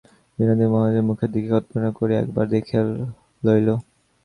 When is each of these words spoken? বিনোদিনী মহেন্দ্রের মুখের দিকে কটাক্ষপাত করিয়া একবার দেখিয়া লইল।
বিনোদিনী 0.39 0.65
মহেন্দ্রের 0.71 1.07
মুখের 1.09 1.29
দিকে 1.33 1.47
কটাক্ষপাত 1.49 1.93
করিয়া 1.99 2.19
একবার 2.21 2.45
দেখিয়া 2.53 2.81
লইল। 3.43 3.67